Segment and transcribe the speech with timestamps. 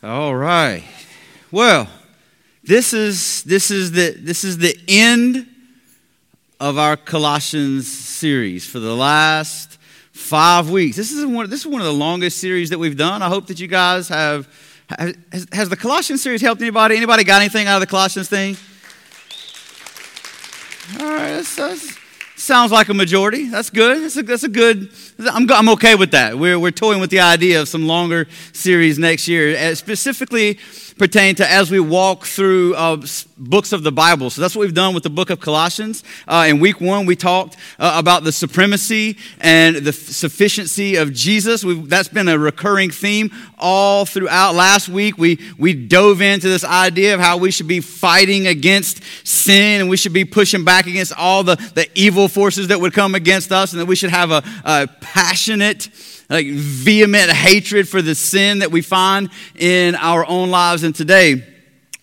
[0.00, 0.84] All right.
[1.50, 1.88] Well,
[2.62, 5.44] this is this is the this is the end
[6.60, 9.76] of our Colossians series for the last
[10.12, 10.96] five weeks.
[10.96, 13.22] This is one this is one of the longest series that we've done.
[13.22, 14.48] I hope that you guys have
[14.88, 16.96] has, has the Colossians series helped anybody?
[16.96, 18.56] Anybody got anything out of the Colossians thing?
[21.00, 21.98] All right, that's, that's,
[22.38, 23.48] sounds like a majority.
[23.48, 24.02] That's good.
[24.02, 24.90] That's a, that's a good.
[25.18, 26.38] I'm, I'm okay with that.
[26.38, 30.58] We're, we're toying with the idea of some longer series next year, uh, specifically
[30.98, 33.00] pertain to as we walk through uh,
[33.38, 34.30] books of the Bible.
[34.30, 36.02] So that's what we've done with the book of Colossians.
[36.26, 41.64] Uh, in week one, we talked uh, about the supremacy and the sufficiency of Jesus.
[41.64, 44.54] We've, that's been a recurring theme all throughout.
[44.54, 49.02] Last week, we, we dove into this idea of how we should be fighting against
[49.26, 52.92] sin and we should be pushing back against all the, the evil forces that would
[52.92, 55.88] come against us and that we should have a, a passionate,
[56.28, 60.82] like vehement hatred for the sin that we find in our own lives.
[60.82, 61.42] And today,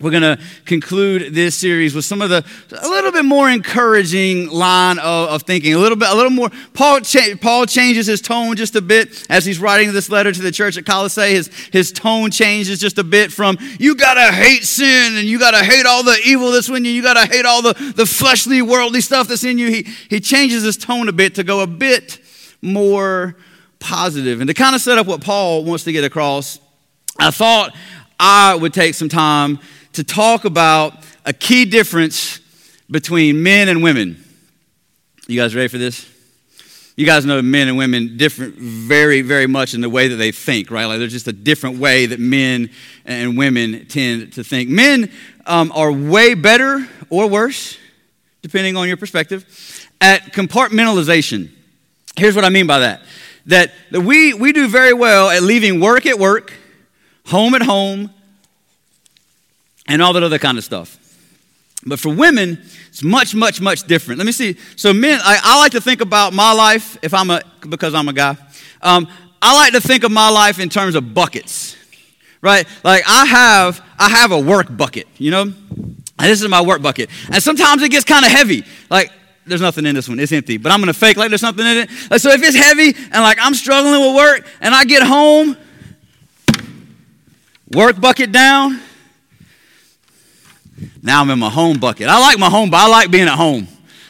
[0.02, 2.44] we're going to conclude this series with some of the
[2.82, 5.74] a little bit more encouraging line of, of thinking.
[5.74, 9.26] A little bit a little more paul, cha- paul changes his tone just a bit
[9.30, 11.30] as he's writing this letter to the church at colossae.
[11.30, 15.64] His, his tone changes just a bit from you gotta hate sin and you gotta
[15.64, 16.92] hate all the evil that's in you.
[16.92, 19.70] You gotta hate all the, the fleshly worldly stuff that's in you.
[19.70, 22.20] He, he changes his tone a bit to go a bit
[22.62, 23.38] more
[23.86, 26.60] positive and to kind of set up what paul wants to get across
[27.20, 27.76] i thought
[28.20, 29.60] i would take some time
[29.94, 30.94] to talk about
[31.26, 32.40] a key difference
[32.90, 34.24] between men and women.
[35.28, 36.12] You guys ready for this?
[36.96, 40.32] You guys know men and women different very, very much in the way that they
[40.32, 40.86] think, right?
[40.86, 42.70] Like there's just a different way that men
[43.06, 44.70] and women tend to think.
[44.70, 45.12] Men
[45.46, 47.78] um, are way better or worse,
[48.42, 51.50] depending on your perspective, at compartmentalization.
[52.16, 53.02] Here's what I mean by that
[53.48, 56.54] that, that we, we do very well at leaving work at work,
[57.28, 58.10] home at home,
[59.88, 61.00] and all that other kind of stuff.
[61.86, 64.18] But for women, it's much, much, much different.
[64.18, 64.58] Let me see.
[64.76, 68.08] So men, I, I like to think about my life if I'm a because I'm
[68.08, 68.36] a guy.
[68.82, 69.08] Um,
[69.42, 71.78] I like to think of my life in terms of buckets,
[72.42, 72.66] right?
[72.84, 75.42] Like I have I have a work bucket, you know.
[76.18, 78.64] And this is my work bucket, and sometimes it gets kind of heavy.
[78.90, 79.12] Like
[79.46, 80.58] there's nothing in this one; it's empty.
[80.58, 81.90] But I'm gonna fake like there's something in it.
[82.20, 85.58] So if it's heavy and like I'm struggling with work, and I get home,
[87.72, 88.82] work bucket down
[91.06, 92.08] now I'm in my home bucket.
[92.08, 93.68] I like my home, but I like being at home.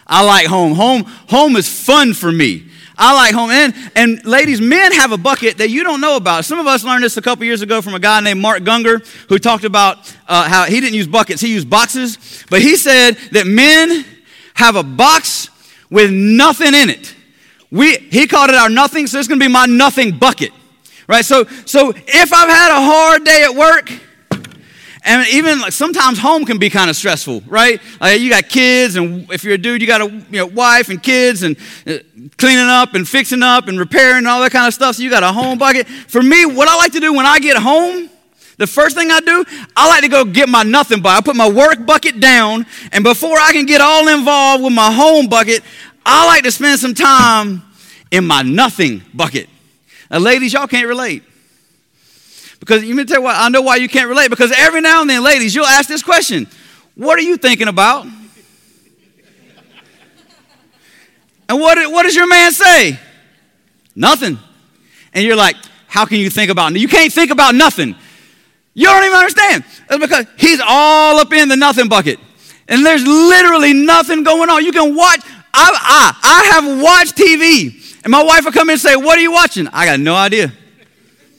[0.07, 0.73] I like home.
[0.73, 2.67] Home, home is fun for me.
[2.97, 3.49] I like home.
[3.49, 6.45] And, and ladies, men have a bucket that you don't know about.
[6.45, 9.05] Some of us learned this a couple years ago from a guy named Mark Gungor
[9.27, 12.45] who talked about uh, how he didn't use buckets, he used boxes.
[12.49, 14.05] But he said that men
[14.55, 15.49] have a box
[15.89, 17.15] with nothing in it.
[17.71, 20.51] We, he called it our nothing, so it's going to be my nothing bucket.
[21.07, 21.23] Right?
[21.23, 23.91] So, so if I've had a hard day at work,
[25.07, 27.79] and even like sometimes home can be kind of stressful, right?
[28.01, 30.89] Like you got kids, and if you're a dude, you got a you know, wife
[30.89, 31.55] and kids, and
[31.85, 31.97] uh,
[32.37, 34.95] cleaning up and fixing up and repairing and all that kind of stuff.
[34.95, 35.87] So you got a home bucket.
[35.87, 38.09] For me, what I like to do when I get home,
[38.57, 39.43] the first thing I do,
[39.75, 41.17] I like to go get my nothing bucket.
[41.17, 44.91] I put my work bucket down, and before I can get all involved with my
[44.91, 45.63] home bucket,
[46.05, 47.63] I like to spend some time
[48.11, 49.49] in my nothing bucket.
[50.09, 51.23] Now, ladies, y'all can't relate.
[52.59, 54.29] Because you may tell why I know why you can't relate.
[54.29, 56.47] Because every now and then, ladies, you'll ask this question:
[56.95, 58.07] What are you thinking about?
[61.47, 62.99] And what, what does your man say?
[63.95, 64.39] Nothing.
[65.13, 65.55] And you're like,
[65.87, 67.95] how can you think about You can't think about nothing.
[68.75, 69.63] You don't even understand.
[69.87, 72.19] That's because he's all up in the nothing bucket.
[72.67, 74.63] And there's literally nothing going on.
[74.63, 75.21] You can watch.
[75.53, 77.81] I, I, I have watched TV.
[78.03, 79.67] And my wife will come in and say, What are you watching?
[79.69, 80.51] I got no idea.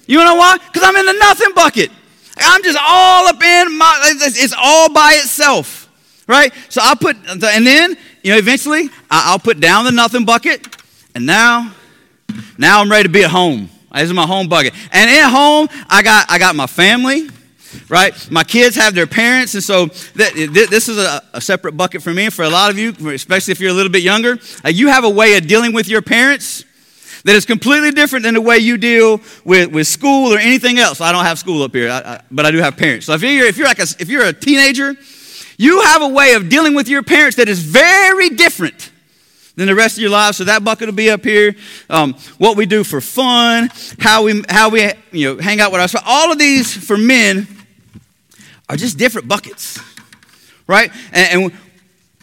[0.06, 0.56] You know why?
[0.56, 1.91] Because I'm in the nothing bucket.
[2.38, 5.88] I'm just all up in my, it's all by itself,
[6.28, 6.53] right?
[6.68, 10.66] So I'll put, and then, you know, eventually I'll put down the nothing bucket,
[11.14, 11.72] and now,
[12.58, 13.70] now I'm ready to be at home.
[14.02, 14.74] This is my home bucket.
[14.92, 17.28] And at home, I got, I got my family,
[17.88, 18.30] right?
[18.30, 22.26] My kids have their parents, and so this is a, a, separate bucket for me.
[22.26, 24.88] And for a lot of you, especially if you're a little bit younger, uh, you
[24.88, 26.65] have a way of dealing with your parents
[27.24, 31.00] that is completely different than the way you deal with, with school or anything else.
[31.00, 33.06] I don't have school up here, I, I, but I do have parents.
[33.06, 34.94] So if you're, if, you're like a, if you're a teenager,
[35.59, 38.92] you have a way of dealing with your parents that is very different
[39.56, 40.36] than the rest of your life.
[40.36, 41.56] So that bucket will be up here.
[41.91, 45.80] Um, what we do for fun, how we, how we you know, hang out with
[45.80, 46.03] our.
[46.06, 47.48] All of these for men
[48.68, 49.78] are just different buckets,
[50.66, 50.91] right?
[51.12, 51.53] And, and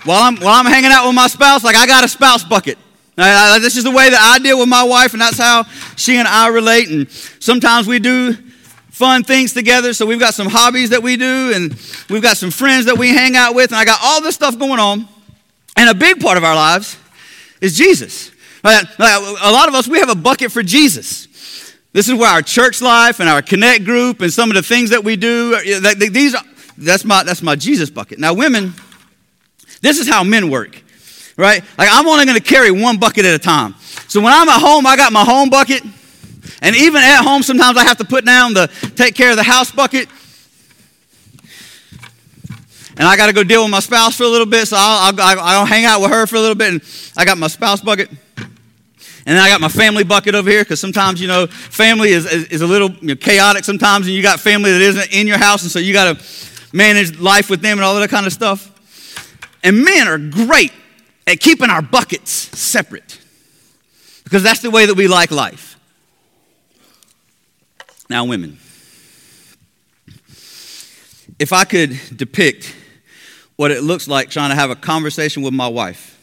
[0.04, 2.78] while I'm, while I'm hanging out with my spouse, like I got a spouse bucket.
[3.16, 5.66] This is the way that I deal with my wife, and that's how
[5.96, 6.90] she and I relate.
[6.90, 7.10] And
[7.40, 8.34] sometimes we do
[8.90, 9.94] fun things together.
[9.94, 11.80] So we've got some hobbies that we do, and
[12.10, 14.58] we've got some friends that we hang out with, and I got all this stuff
[14.58, 15.08] going on.
[15.76, 16.98] And a big part of our lives
[17.64, 18.32] is Jesus.
[18.64, 21.28] Uh, uh, a lot of us, we have a bucket for Jesus.
[21.94, 24.90] This is where our church life and our connect group and some of the things
[24.90, 26.44] that we do, uh, these are,
[26.78, 28.20] that's my, that's my Jesus bucket.
[28.20, 28.74] Now, women,
[29.82, 30.82] this is how men work,
[31.38, 31.64] right?
[31.78, 33.76] Like, I'm only going to carry one bucket at a time.
[34.08, 35.84] So when I'm at home, I got my home bucket.
[36.62, 39.44] And even at home, sometimes I have to put down the take care of the
[39.44, 40.10] house bucket.
[42.96, 45.20] And I got to go deal with my spouse for a little bit, so I'll,
[45.20, 46.74] I'll, I'll hang out with her for a little bit.
[46.74, 46.82] And
[47.18, 48.10] I got my spouse bucket.
[49.26, 52.26] And then I got my family bucket over here because sometimes, you know, family is,
[52.26, 55.28] is, is a little you know, chaotic sometimes, and you got family that isn't in
[55.28, 56.24] your house, and so you got to
[56.74, 58.70] manage life with them and all that kind of stuff.
[59.64, 60.74] And men are great
[61.26, 63.20] at keeping our buckets separate
[64.26, 65.80] because that's the way that we like life.
[68.10, 68.60] Now, women,
[71.40, 72.76] if I could depict
[73.56, 76.20] what it looks like trying to have a conversation with my wife,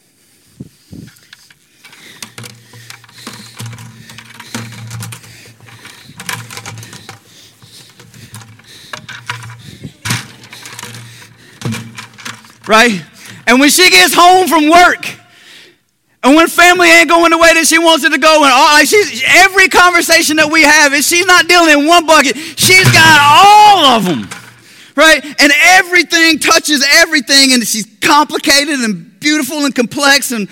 [12.67, 13.01] right?
[13.47, 15.07] And when she gets home from work,
[16.23, 18.73] and when family ain't going the way that she wants it to go, and all,
[18.73, 22.85] like she's, every conversation that we have, is she's not dealing in one bucket, she's
[22.91, 24.40] got all of them,
[25.01, 25.23] right?
[25.41, 30.47] And everything touches everything, and she's complicated and beautiful and complex and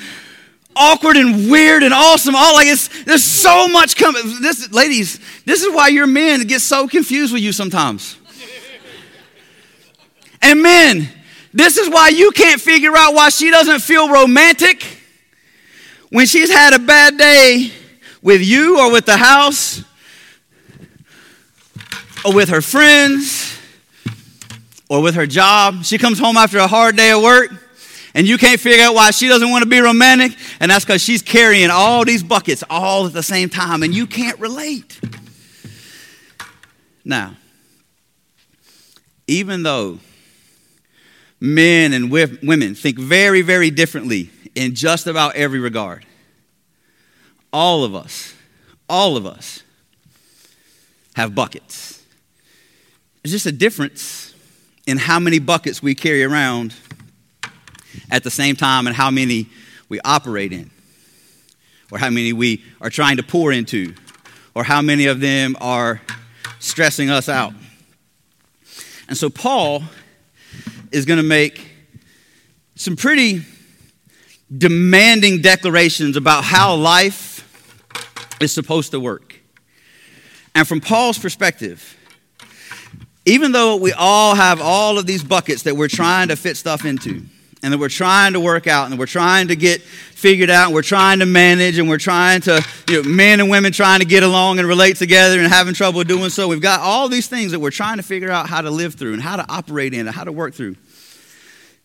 [0.75, 2.35] awkward and weird and awesome.
[2.35, 4.21] All like it's there's so much coming.
[4.41, 8.17] This, ladies, this is why your men get so confused with you sometimes.
[10.41, 11.09] And men,
[11.53, 14.85] this is why you can't figure out why she doesn't feel romantic
[16.11, 17.73] when she's had a bad day
[18.21, 19.83] with you or with the house
[22.23, 23.58] or with her friends
[24.89, 25.85] or with her job.
[25.85, 27.51] She comes home after a hard day of work
[28.13, 31.01] and you can't figure out why she doesn't want to be romantic, and that's because
[31.01, 34.99] she's carrying all these buckets all at the same time and you can't relate.
[37.05, 37.35] Now,
[39.27, 39.99] even though
[41.39, 46.05] men and women think very, very differently in just about every regard.
[47.51, 48.35] All of us,
[48.87, 49.63] all of us
[51.15, 52.03] have buckets.
[53.23, 54.28] There's just a difference
[54.89, 56.73] in how many buckets we carry around
[58.09, 59.47] at the same time and how many
[59.87, 60.71] we operate in,
[61.91, 63.93] or how many we are trying to pour into,
[64.55, 66.01] or how many of them are
[66.57, 67.53] stressing us out.
[69.07, 69.83] And so, Paul
[70.91, 71.69] is going to make
[72.73, 73.43] some pretty
[74.57, 77.45] demanding declarations about how life
[78.41, 79.39] is supposed to work.
[80.55, 81.95] And from Paul's perspective,
[83.29, 86.83] even though we all have all of these buckets that we're trying to fit stuff
[86.83, 87.23] into,
[87.61, 90.73] and that we're trying to work out, and we're trying to get figured out, and
[90.73, 94.05] we're trying to manage, and we're trying to, you know, men and women trying to
[94.05, 96.47] get along and relate together and having trouble doing so.
[96.47, 99.13] We've got all these things that we're trying to figure out how to live through
[99.13, 100.75] and how to operate in and how to work through.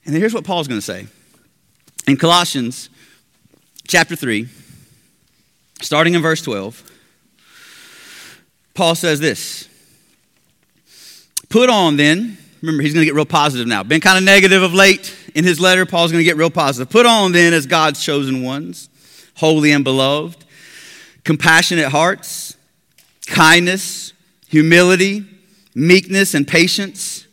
[0.06, 1.06] And here's what Paul's going to say.
[2.06, 2.88] In Colossians
[3.86, 4.48] chapter 3,
[5.82, 6.92] starting in verse 12,
[8.74, 9.68] Paul says this
[11.54, 13.84] Put on then, remember, he's going to get real positive now.
[13.84, 15.86] Been kind of negative of late in his letter.
[15.86, 16.90] Paul's going to get real positive.
[16.90, 18.88] Put on then as God's chosen ones,
[19.36, 20.44] holy and beloved,
[21.22, 22.56] compassionate hearts,
[23.28, 24.12] kindness,
[24.48, 25.24] humility,
[25.76, 27.24] meekness, and patience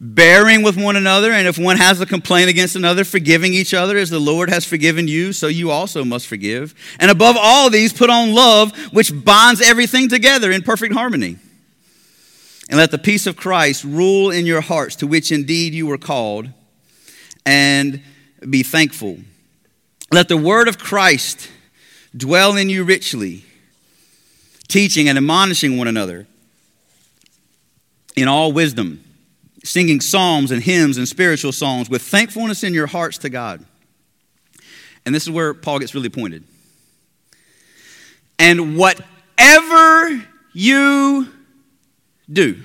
[0.00, 3.98] bearing with one another, and if one has a complaint against another, forgiving each other
[3.98, 6.74] as the Lord has forgiven you, so you also must forgive.
[6.98, 11.36] And above all these, put on love, which bonds everything together in perfect harmony.
[12.68, 15.98] And let the peace of Christ rule in your hearts, to which indeed you were
[15.98, 16.48] called,
[17.46, 18.02] and
[18.48, 19.18] be thankful.
[20.12, 21.48] Let the word of Christ
[22.16, 23.44] dwell in you richly,
[24.68, 26.26] teaching and admonishing one another
[28.16, 29.04] in all wisdom
[29.64, 33.64] singing psalms and hymns and spiritual songs with thankfulness in your hearts to God.
[35.04, 36.44] And this is where Paul gets really pointed.
[38.38, 41.28] And whatever you
[42.30, 42.62] do,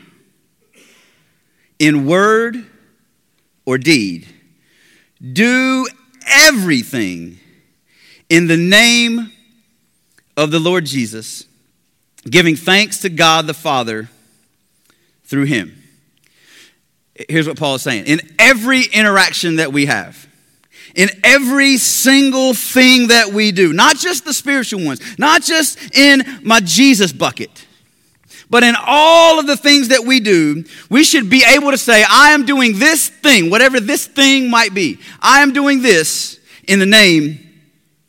[1.79, 2.65] in word
[3.65, 4.27] or deed,
[5.31, 5.87] do
[6.27, 7.39] everything
[8.29, 9.31] in the name
[10.35, 11.45] of the Lord Jesus,
[12.29, 14.09] giving thanks to God the Father
[15.23, 15.81] through him.
[17.29, 18.05] Here's what Paul is saying.
[18.05, 20.27] In every interaction that we have,
[20.95, 26.23] in every single thing that we do, not just the spiritual ones, not just in
[26.43, 27.62] my Jesus bucket,
[28.53, 32.05] But in all of the things that we do, we should be able to say,
[32.07, 34.99] I am doing this thing, whatever this thing might be.
[35.19, 37.39] I am doing this in the name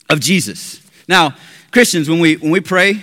[0.07, 0.87] of Jesus.
[1.07, 1.33] Now,
[1.71, 3.01] Christians, when we, when we pray,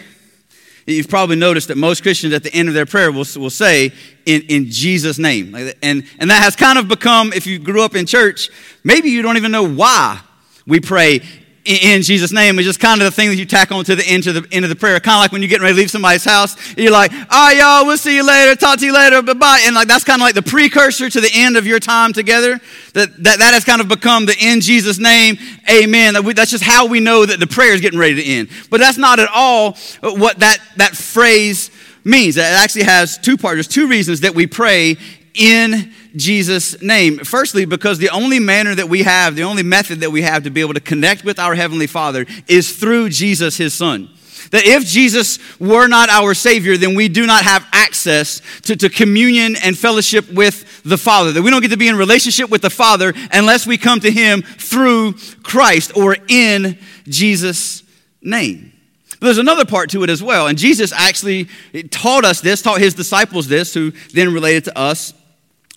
[0.87, 3.93] You've probably noticed that most Christians at the end of their prayer will, will say,
[4.27, 5.55] in, in Jesus' name.
[5.55, 8.51] And, and that has kind of become, if you grew up in church,
[8.83, 10.21] maybe you don't even know why
[10.67, 11.21] we pray
[11.65, 14.05] in Jesus' name is just kind of the thing that you tack on to the
[14.05, 14.99] end of the end of the prayer.
[14.99, 17.57] Kind of like when you're getting ready to leave somebody's house, you're like, all right,
[17.57, 19.63] y'all, we'll see you later, talk to you later, bye bye.
[19.65, 22.61] And like that's kind of like the precursor to the end of your time together.
[22.95, 25.37] That that, that has kind of become the in Jesus' name,
[25.71, 26.15] amen.
[26.15, 28.49] That we, that's just how we know that the prayer is getting ready to end.
[28.69, 31.71] But that's not at all what that, that phrase
[32.03, 32.37] means.
[32.37, 33.55] It actually has two parts.
[33.55, 34.97] There's two reasons that we pray
[35.35, 37.19] in Jesus' name.
[37.19, 40.51] Firstly, because the only manner that we have, the only method that we have to
[40.51, 44.11] be able to connect with our Heavenly Father is through Jesus, His Son.
[44.51, 48.89] That if Jesus were not our Savior, then we do not have access to, to
[48.89, 51.33] communion and fellowship with the Father.
[51.33, 54.11] That we don't get to be in relationship with the Father unless we come to
[54.11, 57.83] Him through Christ or in Jesus'
[58.21, 58.73] name.
[59.21, 60.49] But there's another part to it as well.
[60.49, 61.49] And Jesus actually
[61.91, 65.15] taught us this, taught His disciples this, who then related to us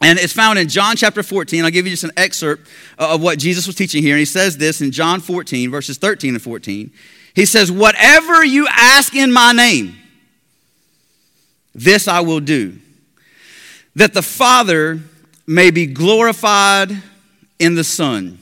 [0.02, 1.64] and it's found in John chapter 14.
[1.64, 2.68] I'll give you just an excerpt
[3.00, 4.14] uh, of what Jesus was teaching here.
[4.14, 6.92] And he says this in John 14, verses 13 and 14.
[7.34, 9.96] He says, Whatever you ask in my name,
[11.74, 12.78] this I will do,
[13.96, 15.00] that the Father
[15.48, 16.92] may be glorified
[17.60, 18.40] in the Son.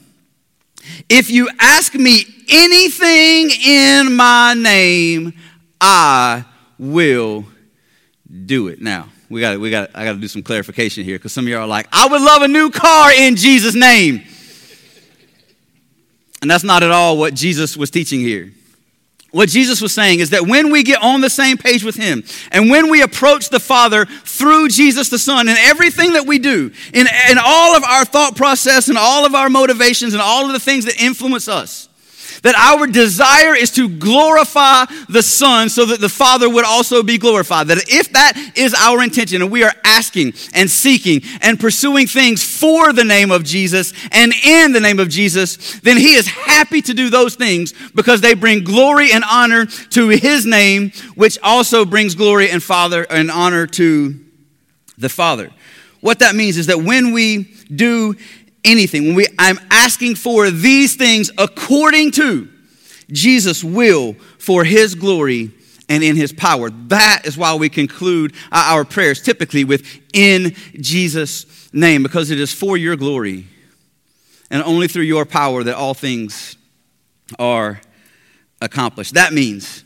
[1.08, 5.34] If you ask me anything in my name,
[5.80, 6.44] I
[6.78, 7.46] will
[8.34, 8.80] do it.
[8.80, 11.48] Now, we got we got I got to do some clarification here because some of
[11.48, 14.24] y'all are like, I would love a new car in Jesus' name.
[16.42, 18.52] And that's not at all what Jesus was teaching here.
[19.30, 22.22] What Jesus was saying is that when we get on the same page with Him
[22.52, 26.70] and when we approach the Father through Jesus the Son in everything that we do,
[26.92, 30.52] in, in all of our thought process and all of our motivations and all of
[30.52, 31.88] the things that influence us,
[32.44, 37.16] that our desire is to glorify the Son so that the Father would also be
[37.16, 37.68] glorified.
[37.68, 42.44] That if that is our intention and we are asking and seeking and pursuing things
[42.44, 46.82] for the name of Jesus and in the name of Jesus, then He is happy
[46.82, 51.86] to do those things because they bring glory and honor to His name, which also
[51.86, 54.20] brings glory and Father and honor to
[54.98, 55.50] the Father.
[56.02, 58.16] What that means is that when we do
[58.64, 62.48] anything, when we, I'm asking for these things according to
[63.10, 65.50] Jesus' will for his glory
[65.88, 66.70] and in his power.
[66.70, 72.40] That is why we conclude uh, our prayers typically with in Jesus' name, because it
[72.40, 73.46] is for your glory
[74.50, 76.56] and only through your power that all things
[77.38, 77.80] are
[78.60, 79.14] accomplished.
[79.14, 79.84] That means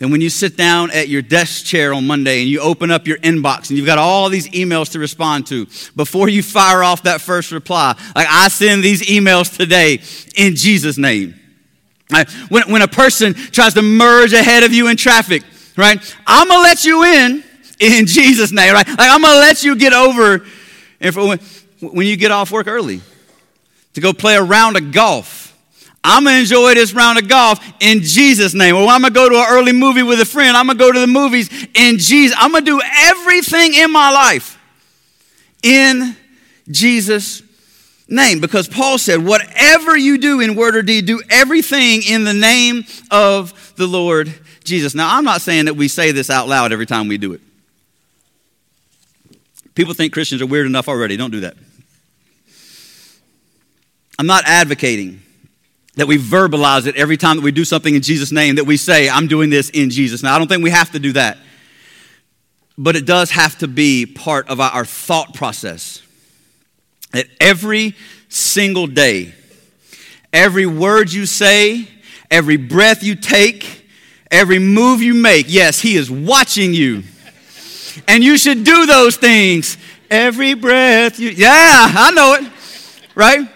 [0.00, 3.08] and when you sit down at your desk chair on Monday and you open up
[3.08, 7.02] your inbox and you've got all these emails to respond to, before you fire off
[7.02, 10.00] that first reply, like I send these emails today
[10.36, 11.34] in Jesus' name.
[12.10, 12.30] Right?
[12.48, 15.42] When, when a person tries to merge ahead of you in traffic,
[15.76, 16.16] right?
[16.26, 17.44] I'm gonna let you in
[17.80, 18.86] in Jesus' name, right?
[18.86, 20.46] Like I'm gonna let you get over
[21.00, 21.38] and when,
[21.80, 23.00] when you get off work early
[23.94, 25.47] to go play a round of golf
[26.08, 28.74] I'm going to enjoy this round of golf in Jesus' name.
[28.74, 30.56] Or I'm going to go to an early movie with a friend.
[30.56, 32.34] I'm going to go to the movies in Jesus.
[32.40, 34.58] I'm going to do everything in my life
[35.62, 36.16] in
[36.70, 37.42] Jesus'
[38.08, 38.40] name.
[38.40, 42.84] Because Paul said, whatever you do in word or deed, do everything in the name
[43.10, 44.32] of the Lord
[44.64, 44.94] Jesus.
[44.94, 47.42] Now, I'm not saying that we say this out loud every time we do it.
[49.74, 51.18] People think Christians are weird enough already.
[51.18, 51.56] Don't do that.
[54.18, 55.22] I'm not advocating
[55.98, 58.76] that we verbalize it every time that we do something in Jesus' name, that we
[58.76, 60.22] say, I'm doing this in Jesus.
[60.22, 61.38] Now, I don't think we have to do that,
[62.78, 66.00] but it does have to be part of our thought process.
[67.10, 67.96] That every
[68.28, 69.34] single day,
[70.32, 71.88] every word you say,
[72.30, 73.88] every breath you take,
[74.30, 77.02] every move you make, yes, He is watching you.
[78.06, 79.76] And you should do those things.
[80.08, 81.48] Every breath you, yeah,
[81.92, 82.52] I know it,
[83.16, 83.48] right?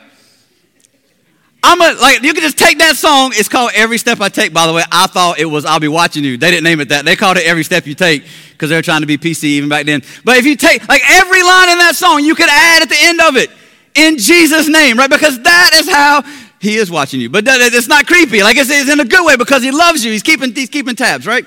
[1.64, 3.32] I'm a, like, you can just take that song.
[3.34, 4.82] It's called Every Step I Take, by the way.
[4.90, 6.36] I thought it was I'll Be Watching You.
[6.36, 7.04] They didn't name it that.
[7.04, 9.68] They called it Every Step You Take because they were trying to be PC even
[9.68, 10.02] back then.
[10.24, 12.98] But if you take, like, every line in that song, you could add at the
[12.98, 13.50] end of it,
[13.94, 15.10] in Jesus' name, right?
[15.10, 16.22] Because that is how
[16.58, 17.30] he is watching you.
[17.30, 18.42] But it's not creepy.
[18.42, 20.10] Like, it's, it's in a good way because he loves you.
[20.10, 21.46] He's keeping, he's keeping tabs, right?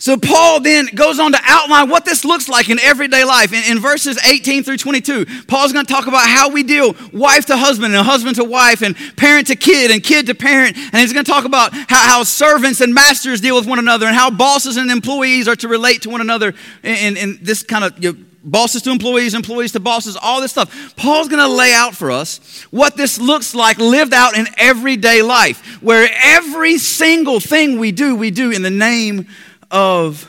[0.00, 3.52] So Paul then goes on to outline what this looks like in everyday life.
[3.52, 7.46] In, in verses 18 through 22, Paul's going to talk about how we deal wife
[7.46, 10.76] to husband and husband to wife and parent to kid and kid to parent.
[10.76, 14.06] And he's going to talk about how, how servants and masters deal with one another
[14.06, 17.64] and how bosses and employees are to relate to one another in, in, in this
[17.64, 20.94] kind of you know, bosses to employees, employees to bosses, all this stuff.
[20.96, 25.22] Paul's going to lay out for us what this looks like lived out in everyday
[25.22, 29.26] life, where every single thing we do, we do in the name
[29.70, 30.28] of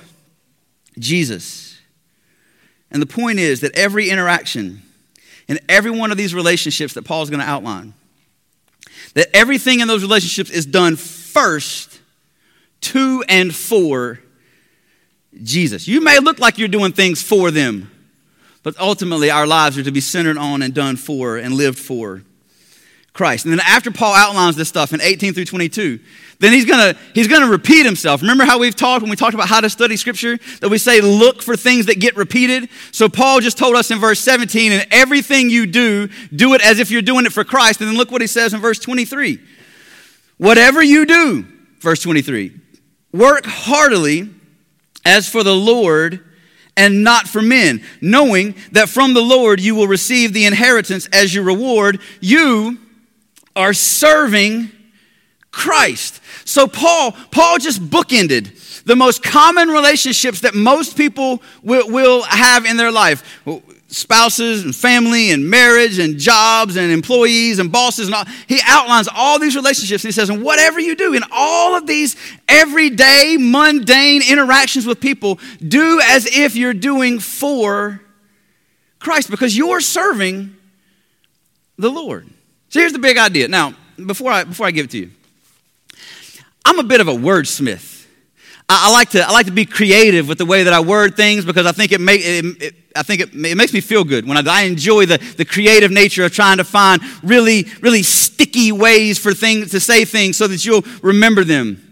[0.98, 1.80] Jesus.
[2.92, 4.82] And the point is that every interaction
[5.48, 7.94] in every one of these relationships that Paul's going to outline,
[9.14, 12.00] that everything in those relationships is done first
[12.82, 14.20] to and for
[15.44, 15.88] Jesus.
[15.88, 17.90] You may look like you're doing things for them,
[18.64, 22.24] but ultimately our lives are to be centered on and done for and lived for
[23.20, 23.44] Christ.
[23.44, 26.00] And then after Paul outlines this stuff in 18 through 22,
[26.40, 28.22] then he's gonna he's gonna repeat himself.
[28.22, 31.02] Remember how we've talked when we talked about how to study scripture that we say
[31.02, 32.70] look for things that get repeated.
[32.94, 36.80] So Paul just told us in verse 17, and everything you do, do it as
[36.80, 37.82] if you're doing it for Christ.
[37.82, 39.38] And then look what he says in verse 23.
[40.38, 41.46] Whatever you do,
[41.82, 42.58] verse 23,
[43.12, 44.30] work heartily
[45.04, 46.24] as for the Lord
[46.78, 51.36] and not for men, knowing that from the Lord you will receive the inheritance as
[51.36, 52.00] your reward.
[52.22, 52.80] You
[53.60, 54.72] are serving
[55.52, 56.22] Christ.
[56.46, 62.66] So Paul, Paul just bookended the most common relationships that most people will, will have
[62.66, 63.42] in their life.
[63.90, 68.24] Spouses and family and marriage and jobs and employees and bosses and all.
[68.48, 71.86] He outlines all these relationships and he says, and whatever you do in all of
[71.86, 72.16] these
[72.48, 75.38] everyday, mundane interactions with people,
[75.68, 78.00] do as if you're doing for
[79.00, 80.56] Christ because you're serving
[81.78, 82.30] the Lord.
[82.70, 83.48] So here's the big idea.
[83.48, 83.74] Now,
[84.06, 85.12] before I, before I give it to you,
[86.64, 88.06] I'm a bit of a wordsmith.
[88.70, 91.16] I, I like to I like to be creative with the way that I word
[91.16, 94.04] things because I think it make it, it, I think it, it, makes me feel
[94.04, 98.04] good when I, I enjoy the, the creative nature of trying to find really really
[98.04, 101.86] sticky ways for things to say things so that you'll remember them.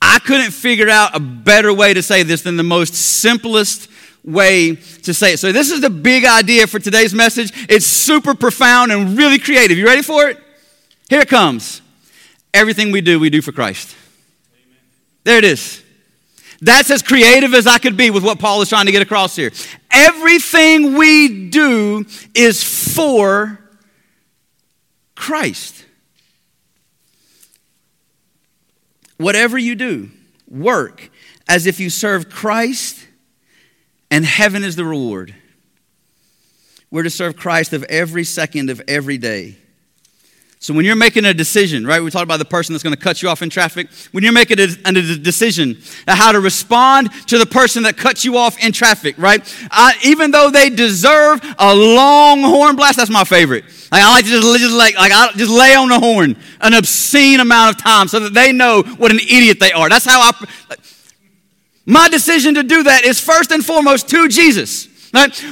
[0.00, 3.90] I couldn't figure out a better way to say this than the most simplest
[4.24, 5.38] way to say it.
[5.38, 7.52] So this is the big idea for today's message.
[7.68, 9.78] It's super profound and really creative.
[9.78, 10.38] You ready for it?
[11.08, 11.82] Here it comes.
[12.52, 13.96] Everything we do, we do for Christ.
[14.52, 14.78] Amen.
[15.24, 15.82] There it is.
[16.60, 19.34] That's as creative as I could be with what Paul is trying to get across
[19.34, 19.50] here.
[19.90, 22.04] Everything we do
[22.34, 22.62] is
[22.94, 23.58] for
[25.14, 25.86] Christ.
[29.16, 30.10] Whatever you do,
[30.48, 31.10] work
[31.48, 33.06] as if you serve Christ
[34.10, 35.34] and heaven is the reward.
[36.90, 39.56] We're to serve Christ of every second of every day.
[40.62, 42.02] So when you're making a decision, right?
[42.02, 43.88] We talked about the person that's going to cut you off in traffic.
[44.12, 48.36] When you're making a, a decision how to respond to the person that cuts you
[48.36, 49.40] off in traffic, right?
[49.70, 53.64] Uh, even though they deserve a long horn blast, that's my favorite.
[53.90, 56.74] Like, I like to just, just like, like I just lay on the horn an
[56.74, 59.88] obscene amount of time so that they know what an idiot they are.
[59.88, 60.76] That's how I.
[61.90, 64.86] My decision to do that is first and foremost to Jesus.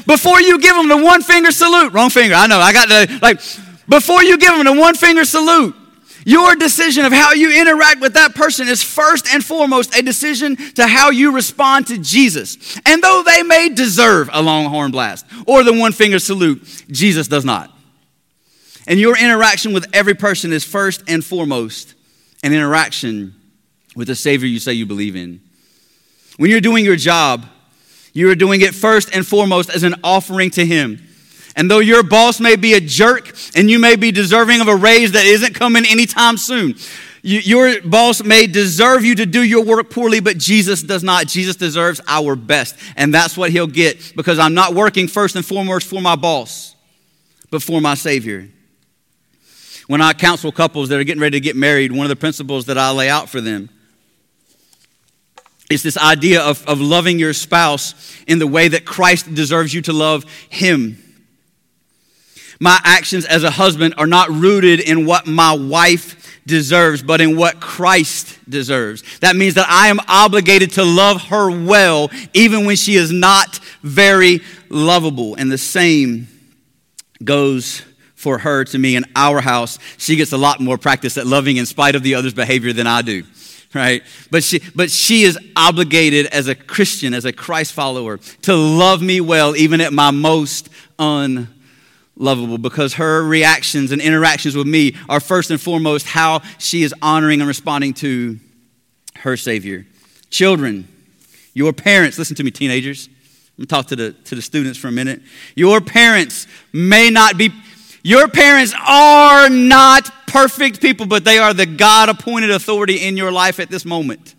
[0.07, 3.19] Before you give them the one finger salute, wrong finger, I know, I got the,
[3.21, 3.41] like,
[3.89, 5.75] before you give them the one finger salute,
[6.25, 10.57] your decision of how you interact with that person is first and foremost a decision
[10.75, 12.79] to how you respond to Jesus.
[12.87, 17.27] And though they may deserve a long horn blast or the one finger salute, Jesus
[17.27, 17.73] does not.
[18.87, 21.95] And your interaction with every person is first and foremost
[22.45, 23.35] an interaction
[23.97, 25.41] with the Savior you say you believe in.
[26.39, 27.47] When you're doing your job,
[28.15, 31.05] you are doing it first and foremost as an offering to Him.
[31.57, 34.77] And though your boss may be a jerk and you may be deserving of a
[34.77, 36.77] raise that isn't coming anytime soon,
[37.23, 41.27] you, your boss may deserve you to do your work poorly, but Jesus does not.
[41.27, 42.77] Jesus deserves our best.
[42.97, 46.77] And that's what he'll get because I'm not working first and foremost for my boss,
[47.51, 48.49] but for my Savior.
[49.89, 52.67] When I counsel couples that are getting ready to get married, one of the principles
[52.67, 53.71] that I lay out for them
[55.71, 57.95] is this idea of, of loving your spouse
[58.27, 61.03] in the way that Christ deserves you to love him.
[62.61, 67.37] My actions as a husband are not rooted in what my wife deserves, but in
[67.37, 69.05] what Christ deserves.
[69.21, 73.61] That means that I am obligated to love her well, even when she is not
[73.83, 75.35] very lovable.
[75.37, 76.27] And the same
[77.23, 77.83] goes
[78.15, 79.79] for her to me in our house.
[79.99, 82.87] She gets a lot more practice at loving in spite of the other's behavior than
[82.87, 83.25] I do
[83.75, 84.03] right?
[84.31, 89.03] But she, but she is obligated as a Christian, as a Christ follower, to love
[89.03, 95.21] me well, even at my most unlovable, because her reactions and interactions with me are
[95.21, 98.39] first and foremost how she is honoring and responding to
[99.17, 99.87] her Savior.
[100.31, 100.87] Children,
[101.55, 103.09] Your parents, listen to me, teenagers.
[103.59, 105.21] I'm talk to the, to the students for a minute.
[105.57, 107.51] Your parents may not be,
[108.03, 113.33] your parents are not perfect people, but they are the God appointed authority in your
[113.33, 114.35] life at this moment.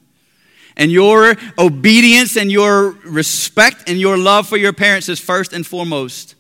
[0.78, 5.68] And your obedience and your respect and your love for your parents is first and
[5.68, 6.36] foremost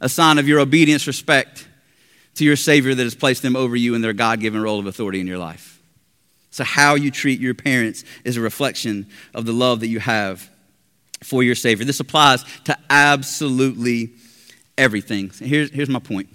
[0.00, 1.68] a sign of your obedience, respect
[2.36, 4.86] to your Savior that has placed them over you in their God given role of
[4.86, 5.78] authority in your life.
[6.50, 10.48] So, how you treat your parents is a reflection of the love that you have
[11.22, 11.84] for your Savior.
[11.84, 14.14] This applies to absolutely
[14.80, 15.30] everything.
[15.38, 16.28] Here's, here's my point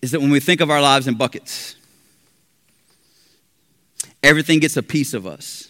[0.00, 1.76] is that when we think of our lives in buckets,
[4.22, 5.68] everything gets a piece of us.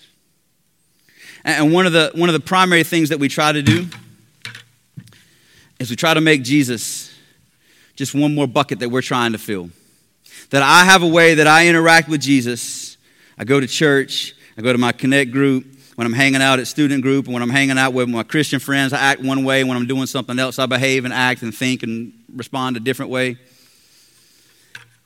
[1.44, 3.86] And one of the, one of the primary things that we try to do
[5.78, 7.12] is we try to make Jesus
[7.96, 9.70] just one more bucket that we're trying to fill.
[10.50, 12.96] That I have a way that I interact with Jesus.
[13.36, 16.66] I go to church, I go to my connect group, when I'm hanging out at
[16.66, 19.64] student group, and when I'm hanging out with my Christian friends, I act one way.
[19.64, 23.10] When I'm doing something else, I behave and act and think and respond a different
[23.10, 23.38] way.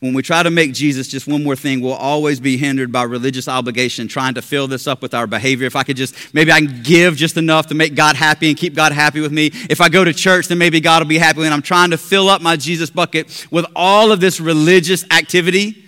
[0.01, 3.03] When we try to make Jesus just one more thing, we'll always be hindered by
[3.03, 5.67] religious obligation, trying to fill this up with our behavior.
[5.67, 8.57] If I could just, maybe I can give just enough to make God happy and
[8.57, 9.51] keep God happy with me.
[9.69, 11.43] If I go to church, then maybe God will be happy.
[11.43, 15.88] And I'm trying to fill up my Jesus bucket with all of this religious activity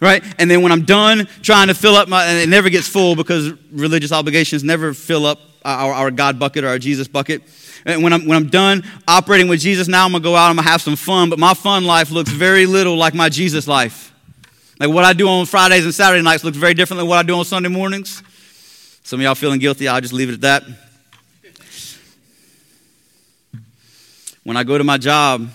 [0.00, 0.22] right?
[0.38, 3.16] And then when I'm done trying to fill up my, and it never gets full
[3.16, 7.42] because religious obligations never fill up our, our God bucket or our Jesus bucket.
[7.84, 10.56] And when I'm, when I'm done operating with Jesus, now I'm gonna go out, I'm
[10.56, 14.12] gonna have some fun, but my fun life looks very little like my Jesus life.
[14.78, 17.22] Like what I do on Fridays and Saturday nights looks very different than what I
[17.22, 18.22] do on Sunday mornings.
[19.02, 20.64] Some of y'all feeling guilty, I'll just leave it at that.
[24.42, 25.48] When I go to my job,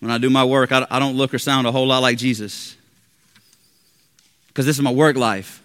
[0.00, 2.18] when I do my work, I, I don't look or sound a whole lot like
[2.18, 2.76] Jesus.
[4.48, 5.62] Because this is my work life.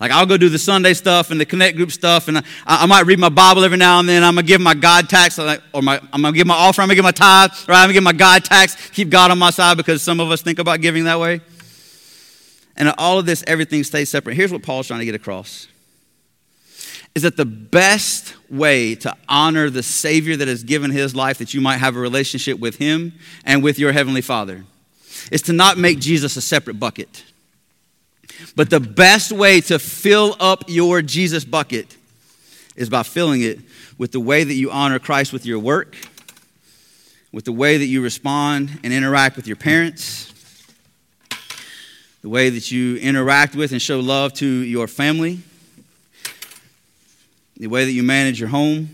[0.00, 2.86] Like, I'll go do the Sunday stuff and the Connect group stuff, and I, I
[2.86, 4.24] might read my Bible every now and then.
[4.24, 6.80] I'm going to give my God tax, or my, I'm going to give my offer,
[6.80, 7.76] I'm going to give my tithe, right?
[7.76, 10.30] I'm going to give my God tax, keep God on my side because some of
[10.30, 11.40] us think about giving that way.
[12.76, 14.34] And all of this, everything stays separate.
[14.34, 15.68] Here's what Paul's trying to get across
[17.14, 21.52] is that the best way to honor the Savior that has given his life, that
[21.52, 23.12] you might have a relationship with him
[23.44, 24.64] and with your Heavenly Father,
[25.30, 27.24] is to not make Jesus a separate bucket.
[28.56, 31.96] But the best way to fill up your Jesus bucket
[32.76, 33.60] is by filling it
[33.98, 35.94] with the way that you honor Christ with your work,
[37.30, 40.32] with the way that you respond and interact with your parents,
[42.22, 45.42] the way that you interact with and show love to your family
[47.56, 48.88] the way that you manage your home,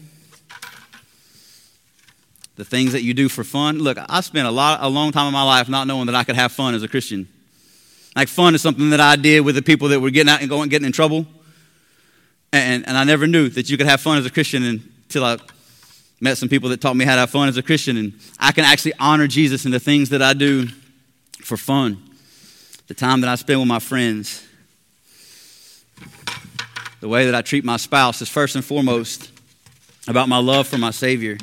[2.57, 3.79] the things that you do for fun.
[3.79, 6.25] Look, I spent a lot, a long time in my life not knowing that I
[6.25, 7.29] could have fun as a Christian.
[8.17, 10.49] Like fun is something that I did with the people that were getting out and
[10.49, 11.25] going, getting in trouble,
[12.53, 15.39] and and I never knew that you could have fun as a Christian until I
[16.21, 18.51] met some people that taught me how to have fun as a Christian, and I
[18.51, 20.67] can actually honor Jesus in the things that I do
[21.41, 22.03] for fun.
[22.89, 24.45] The time that I spend with my friends,
[27.01, 29.31] the way that I treat my spouse is first and foremost
[30.07, 31.39] about my love for my Savior.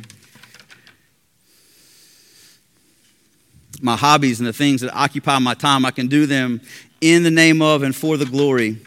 [3.81, 6.61] My hobbies and the things that occupy my time, I can do them
[7.01, 8.79] in the name of and for the glory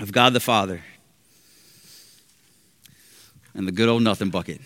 [0.00, 0.82] of God the Father
[3.54, 4.60] and the good old nothing bucket.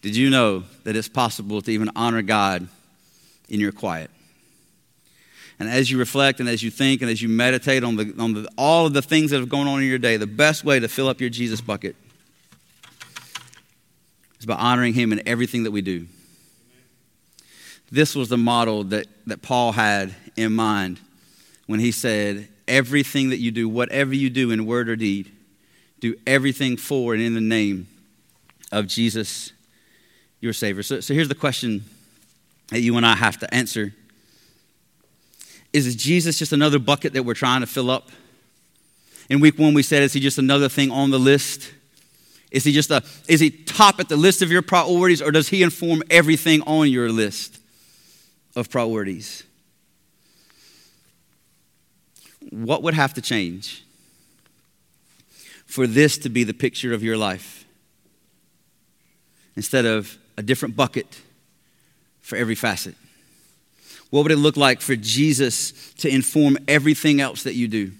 [0.00, 2.66] Did you know that it's possible to even honor God
[3.48, 4.10] in your quiet?
[5.62, 8.34] And as you reflect and as you think and as you meditate on, the, on
[8.34, 10.80] the, all of the things that have gone on in your day, the best way
[10.80, 11.94] to fill up your Jesus bucket
[14.40, 16.08] is by honoring Him in everything that we do.
[17.92, 20.98] This was the model that, that Paul had in mind
[21.68, 25.30] when he said, Everything that you do, whatever you do in word or deed,
[26.00, 27.86] do everything for and in the name
[28.72, 29.52] of Jesus,
[30.40, 30.82] your Savior.
[30.82, 31.84] So, so here's the question
[32.70, 33.94] that you and I have to answer
[35.72, 38.10] is Jesus just another bucket that we're trying to fill up?
[39.28, 41.72] In week one, we said, is he just another thing on the list?
[42.50, 45.48] Is he just a, is he top at the list of your priorities, or does
[45.48, 47.58] he inform everything on your list
[48.54, 49.44] of priorities?
[52.50, 53.84] What would have to change
[55.64, 57.64] for this to be the picture of your life?
[59.56, 61.20] Instead of a different bucket
[62.20, 62.94] for every facet.
[64.12, 67.92] What would it look like for Jesus to inform everything else that you do?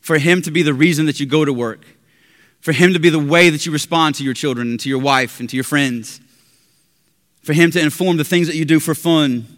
[0.00, 1.84] For Him to be the reason that you go to work?
[2.60, 5.00] For Him to be the way that you respond to your children and to your
[5.00, 6.20] wife and to your friends?
[7.42, 9.48] For Him to inform the things that you do for fun?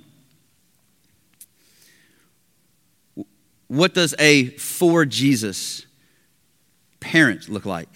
[3.66, 5.84] What does a for Jesus
[7.00, 7.90] parent look like?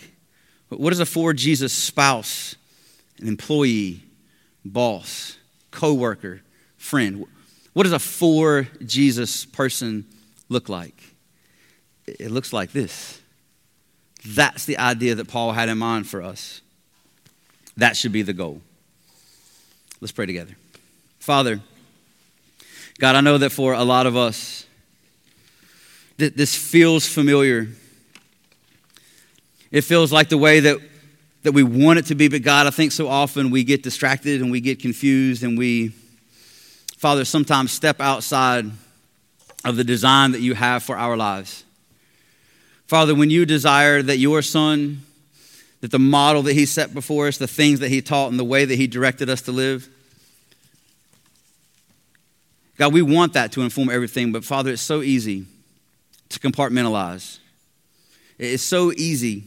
[0.69, 2.57] What does a for Jesus spouse,
[3.19, 4.03] an employee,
[4.67, 5.39] boss,
[5.71, 6.43] coworker,
[6.83, 7.27] friend?
[7.73, 10.05] What does a for Jesus person
[10.49, 11.01] look like?
[12.07, 13.21] It looks like this.
[14.27, 16.61] That's the idea that Paul had in mind for us.
[17.77, 18.61] That should be the goal.
[20.01, 20.55] Let's pray together.
[21.19, 21.61] Father,
[22.99, 24.67] God, I know that for a lot of us,
[26.19, 27.69] that this feels familiar.
[29.71, 30.79] It feels like the way that,
[31.45, 34.43] that we want it to be, but God, I think so often we get distracted
[34.43, 35.93] and we get confused and we,
[37.03, 38.71] Father, sometimes step outside
[39.65, 41.65] of the design that you have for our lives.
[42.87, 45.03] Father, when you desire that your son,
[45.81, 48.45] that the model that he set before us, the things that he taught, and the
[48.45, 49.89] way that he directed us to live,
[52.79, 55.47] God, we want that to inform everything, but Father, it's so easy
[56.29, 57.41] to compartmentalize.
[58.39, 59.43] It's so easy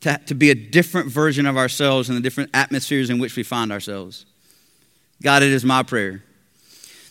[0.00, 3.44] to, to be a different version of ourselves in the different atmospheres in which we
[3.44, 4.26] find ourselves.
[5.22, 6.22] God, it is my prayer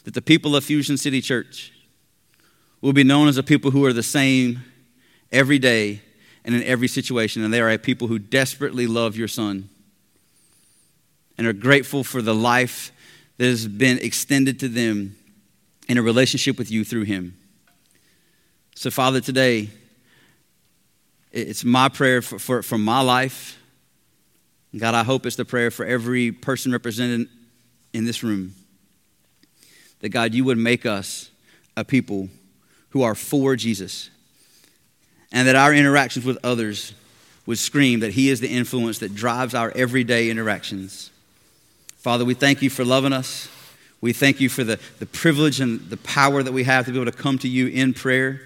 [0.08, 1.74] that the people of Fusion City Church
[2.80, 4.63] will be known as a people who are the same
[5.34, 6.02] every day
[6.46, 7.43] and in every situation.
[7.43, 9.67] And they are a people who desperately love your son
[11.38, 12.93] and are grateful for the life
[13.36, 15.17] that has been extended to them
[15.89, 17.38] in a relationship with you through him.
[18.76, 19.70] So, Father, today,
[21.34, 23.62] it's my prayer for, for, for my life.
[24.74, 27.28] God, I hope it's the prayer for every person represented
[27.91, 28.56] in this room
[30.00, 31.30] that God, you would make us
[31.76, 32.30] a people
[32.90, 34.10] who are for Jesus
[35.32, 36.94] and that our interactions with others
[37.46, 41.12] would scream that He is the influence that drives our everyday interactions.
[41.98, 43.50] Father, we thank you for loving us.
[44.00, 47.02] We thank you for the, the privilege and the power that we have to be
[47.02, 48.42] able to come to you in prayer.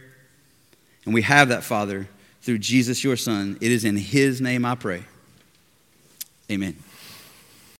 [1.06, 2.08] And we have that, Father,
[2.42, 3.58] through Jesus, your Son.
[3.60, 5.04] It is in His name I pray.
[6.50, 6.76] Amen.